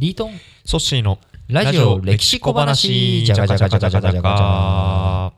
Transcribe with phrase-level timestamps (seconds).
[0.00, 0.32] リートン？
[0.64, 1.18] ソッシーの
[1.48, 3.22] ラジオ歴史小話。
[3.22, 5.32] じゃがじゃがじゃがじゃがじゃがじゃ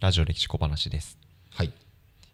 [0.00, 1.18] ラジオ歴史小話です。
[1.50, 1.72] はい。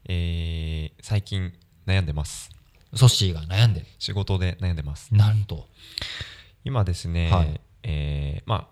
[0.05, 1.53] えー、最近
[1.89, 2.51] 悩んでます。
[2.95, 3.87] ソッシーが悩んでる。
[3.99, 5.13] 仕事で悩んでます。
[5.13, 5.67] なんと。
[6.63, 7.61] 今ですね、はい。
[7.83, 8.69] えーま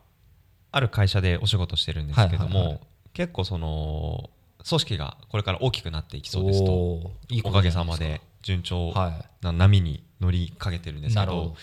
[0.70, 2.80] あ、ある会社でお仕事してるんですけども、はいはいはい。
[3.12, 4.30] 結構その
[4.64, 6.72] 組織がこれから大きくなっていきそうですと。
[6.72, 7.60] おか。
[7.60, 11.54] げさまで順調はな波に乗りかけてるんですけど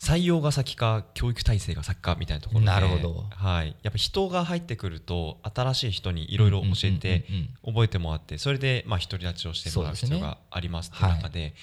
[0.00, 3.24] 採用が先か教育体制が先かみたいなところでなるほど。
[3.30, 7.24] はい、やっぱ人が入ってくると新しい人にいろいろ教えて
[7.64, 11.54] 覚えてもらってそれでまあ独り立ちをしてもらう必要がありますっていう中で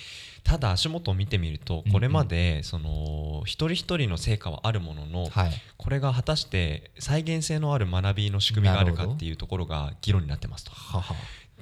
[0.43, 5.51] ただ足元を見てみるとこれまでその一人一人の成果はあるもののはい。
[5.77, 10.71] これが果たして再現性のある学びの仕組みがあるかっていうところが議論になってますと。
[10.71, 11.15] はは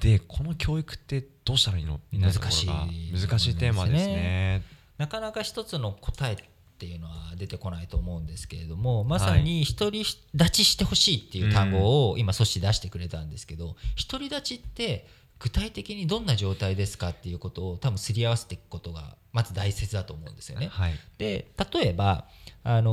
[0.04, 1.98] でこの教育ってどうしたらいいの？
[2.12, 2.68] 難しい。
[2.68, 4.62] 難しいテーマですね。
[4.98, 6.36] なかなか一つの答えっ
[6.78, 13.76] ていうのは出てこないと思うんですけれどもまさに独り立ちしてほしいっていう単語を今阻止出してくれたんですけど
[14.10, 15.06] 独り立ちって
[15.38, 20.68] 具体的にどんな状態ですかっていうことを多分すり合わせていくことがまず大切だと思うんですよね。
[20.68, 20.94] はい。
[21.18, 22.26] で例えば、
[22.62, 22.88] あの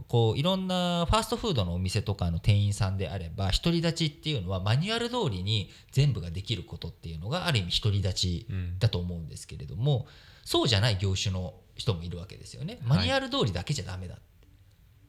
[0.00, 8.78] ーこういろんなファーストフードのお店とかの店員さんであれば独り立ちっていうのはマニュアル通りに全部ができることっていうのがある意味独り立ちうん。
[8.78, 10.06] だと思うんですけれども、
[10.44, 12.74] そうじゃない業種の人もいるわけですよね。
[12.82, 12.98] はい。
[12.98, 14.18] マニュアル通りだけじゃダメだ、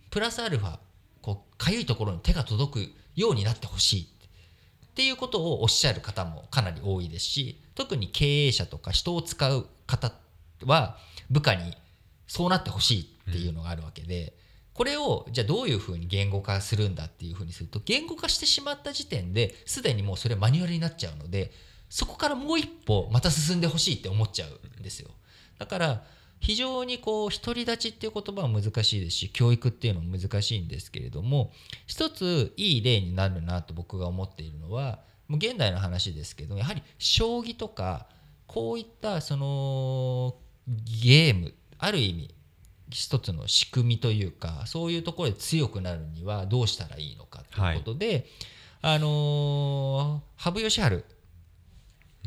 [0.10, 0.80] プラスアルファ
[1.22, 4.12] こうかゆいところに手が届くようになってほしい
[4.94, 10.13] っていうことをおっしゃる方もかなり多いですし特に経営者とか人を使う方
[10.66, 10.97] は
[11.31, 11.75] 部下に
[12.27, 14.33] そうなってほしいっていうのがあるわけで、
[14.73, 21.52] これをじゃあどういうふうに言語化するんだっていうふうにすると言語化してしまった時点ですでにもうそれマニュアルになっちゃうので
[21.89, 25.09] そこからもう一歩また進んでほしいって思っちゃうんですよ。
[25.59, 26.03] だから
[26.44, 31.53] 非常にこう独り立ちっていう言葉は難しいですし教育っていうのも難しいんですけれども
[31.88, 34.99] 一ついい例になるなと僕が思っているのは
[35.30, 38.08] もう現代の話ですけどやはり将棋とか
[38.45, 40.36] こういったその
[41.02, 42.36] ゲームある意味
[42.89, 48.27] 一つの仕組みというかそういうところで強くなるにはどうしたらいいのかということで、
[48.82, 51.03] あのー羽生善治。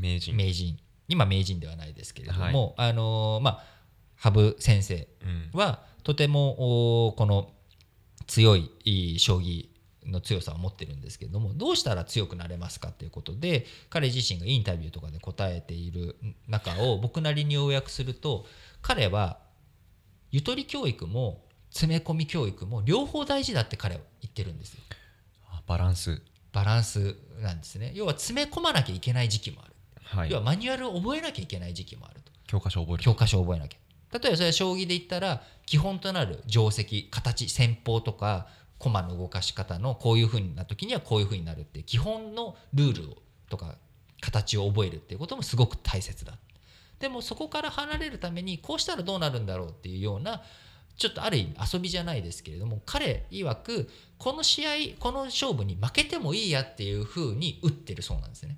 [0.00, 0.36] 名人。
[0.36, 0.78] 名人。
[1.06, 3.75] 今名人ではないですけれども、あのーまあ
[4.16, 5.08] 羽生先生
[5.54, 5.58] うん。
[5.58, 7.50] はとてもおこの
[8.26, 8.70] 強い
[9.18, 9.68] 将棋
[10.04, 16.16] の強さを持ってるんですけれどもどうしたら強くなれますかということで彼自身がインタビューとかで答えている
[16.48, 18.46] 中を僕なりに要約すると
[18.82, 19.38] 彼は
[20.30, 24.80] ゆとり教育も詰め込み教育も両方大事だって彼は言ってるんですよ。
[25.50, 26.22] あバランス。
[26.52, 27.92] バランスなんですね。
[27.94, 29.74] 要は詰め込まなきゃいけない時期もある、
[30.04, 30.30] はい。
[30.30, 32.32] 要はマニュアルを覚えなきゃいけない時期もあると。
[32.46, 33.02] 教科書を覚える。
[33.04, 33.78] 教科書を覚えなきゃ
[34.18, 38.46] 例えばそれは将棋で言ったら基本となる定石形戦法とか
[38.78, 43.16] 駒の動かし方のこういうふうな時にはこういうふうになるって基本のルール
[43.48, 43.76] とか
[44.20, 46.34] 形を覚えるっていうこともすごく大切だ
[46.98, 50.42] でもそこから離れるためにこうしたらどうなるんだろうっていうような
[50.96, 58.56] ちょっとある意味遊びじゃないですけれども彼曰くこの試合この勝負に負けてもいいやっていうふうに打ってるそうなんですね。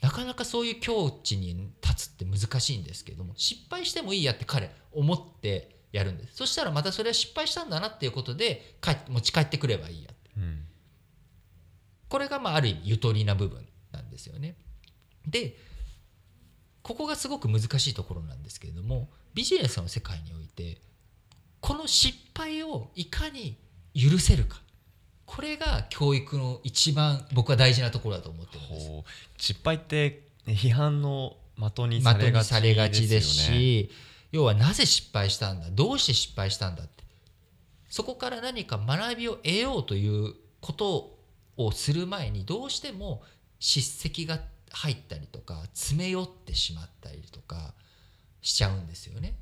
[0.00, 6.36] なかなかそういう境地に立つって難しいんですけれども失敗してもいいやって彼思ってやるんです。
[6.36, 10.64] そしたらまたそれは失敗したんだなっていうことで帰持ち帰ってくればいいやうん。
[12.08, 14.56] これがまあある意味ゆとりな部分なんですよね。
[15.26, 15.56] で
[16.82, 20.78] ここがすごく難しいところなんですけれどもビジネスの世界において
[21.60, 23.56] この失敗をいかに
[23.94, 24.60] 許せるか。
[25.24, 28.90] これが教育の一番僕は大事なところだと思ってるんです。
[29.38, 32.14] 失敗って批判の的にさ
[32.60, 33.90] れがちですし
[34.32, 35.70] 要はなぜ失敗したんだ？
[35.70, 37.04] どうして失敗したんだって
[37.88, 41.18] そこから何か学びを得ようということ
[41.56, 43.22] をする前にどうしても
[43.58, 44.40] 叱責が
[44.72, 47.72] 入ったりとか詰め寄ってしまったりとか
[48.42, 49.34] しちゃうんですよね。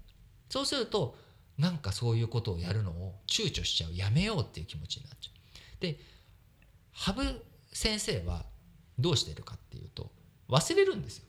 [0.48, 1.16] そうすると
[1.58, 5.80] なんかそういうことをやるのを躊躇しちゃうやめようっていう気持ちになっちゃう。
[5.80, 5.98] で
[6.92, 8.44] 羽生先生は
[8.98, 10.12] どうしてるかっていうと
[10.48, 11.24] 忘れるんですよ。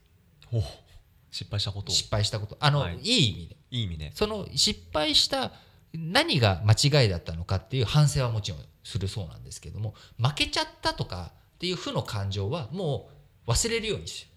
[1.32, 1.96] 失敗したことを。
[1.96, 2.58] 失敗したこと。
[2.60, 3.00] あの、はい。
[3.02, 3.58] い、い意味で。
[3.72, 4.12] いい意味で。
[4.14, 5.52] その失敗した
[5.94, 13.10] 何が間違いだったのかっていう反省はもちろんするそうなんですけども負けちゃったとかっていう負の感情はも
[13.48, 14.28] う忘れるようにし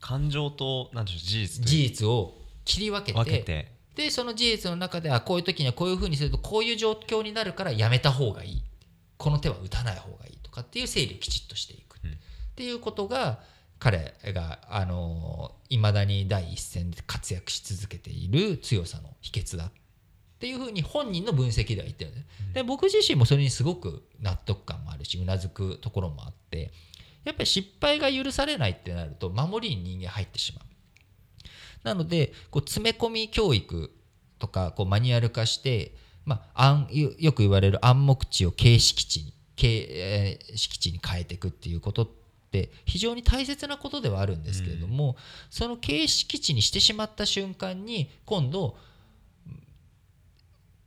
[0.00, 2.34] 感情となんでしょう事実と事実を
[2.64, 8.62] 切り分けてでその事実の中ではこういう時にはこういうふうにするとこういう状況になるからやめた方がいい。
[9.16, 12.10] この手は打たない方がいいとかっていう整理をきちっとしていく、うん。
[12.10, 12.14] っ
[12.54, 13.40] ていうことが
[13.78, 19.70] 彼があのいまだに第一線で活躍し続けている強さの秘訣だっ
[20.38, 26.72] ていうふうに本人の分析では言ってるんです、で僕自身もそれにすごく納得感もあるしうなずくところもあって
[27.24, 30.64] やっぱり失敗が許されないってなると守りに人間入ってしまう。
[31.82, 33.92] なのでこう詰め込み教育
[34.38, 35.94] とかこうマニュアル化して、
[36.24, 36.88] まあ、暗
[37.18, 42.04] よく言われる暗黙知を形式地に形、えー敷地に変えていくっていうこと
[42.46, 45.16] って非常に大切なことではあるんですけれども、
[45.50, 48.76] その形式地にしてしまった瞬間に今度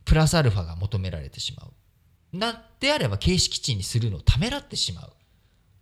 [0.04, 2.36] プラスアルファが求められてしまう。
[2.36, 5.12] なんであれば形式地にするのをためらってしまう。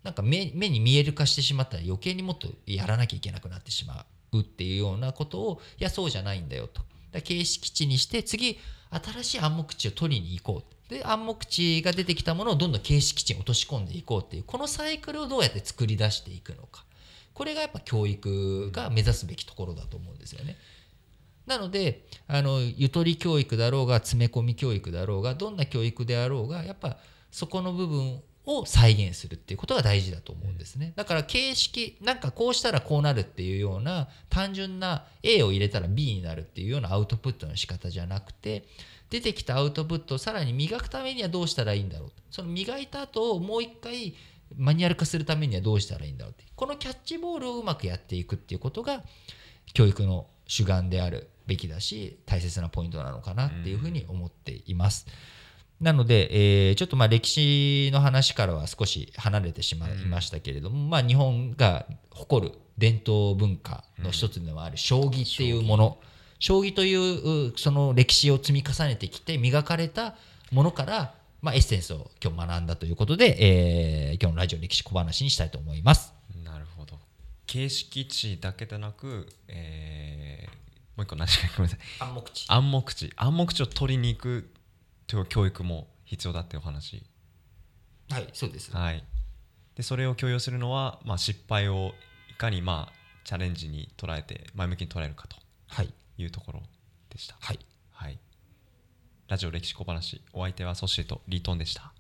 [0.03, 6.83] なんか目目に見える化してしまったら余計にもっとやらなきゃいけなくなってしまうっていうようなことをいやそうじゃないんだよと。
[7.13, 8.59] だ形式地にして次
[8.91, 16.85] 新しい暗黙知を取りに行こうで暗黙知が出てきたものをどんどん形式地に落とし込んでいこうっていうこのサイクルをどうやって作り出していくのか
[17.35, 20.57] これがやっぱ教育が目指すべきところだと思うんですよね。
[21.47, 26.99] なのであのゆとり教育だろうが詰め込み教育だろうがどんな教育であろうがやっぱ
[27.31, 30.95] そこの部分を再現するっていうことが大事だと思うんですね。
[30.97, 38.65] だから形式なんかこうしたらこうなるっていうような単純な A を入れたら B になるっていうようなアウトプットの仕方じゃなくて
[39.11, 42.13] 出てきたアウトプットをさらに磨くためにはどうしたらいいんだろう。
[42.31, 44.15] その磨いた後をもう一回
[44.57, 49.03] マニュアル化するためにはどうしたらいいんだろうってこのキャッチボールをうまくやっていくっていうことが
[49.75, 55.07] 教育の主眼であるべきだし大切なポイントなのかなっていうふうに思っています。
[55.81, 65.99] なので、えーちょっとまあ歴史の話からは少し離れてしまいましたけれども、まあ、日本が誇る伝統文化の一つでもある将棋っていうもの、
[66.41, 70.17] 将棋といううその歴史を積み重ねてきて磨かれた
[70.51, 76.13] ものから、まあ、エッセンスを今日学んだということで、えー今日のラジオ歴史小話にしたいと思います。
[76.45, 76.99] なるほど。
[77.47, 80.59] 形式値だけでなく、えー
[80.97, 81.87] もう一個何しかごめんなさい。
[82.01, 84.51] 暗黙知暗黙知暗黙知を取りに行く
[85.29, 87.03] 教育も必要だってお話。
[88.11, 89.05] はいそうです、はい。
[89.75, 91.93] でそれを強要するのは、まあ、失敗を
[92.31, 92.93] いかにまあ
[93.25, 95.37] チャレンジに捉えて前向きに捉えるかと
[95.69, 95.93] はい。
[96.17, 96.63] いうところ
[97.11, 97.37] でした。
[97.41, 97.59] はい。
[97.91, 98.19] はい。
[99.29, 101.93] ラジオ歴史小話お相手はソッシーとリートンでした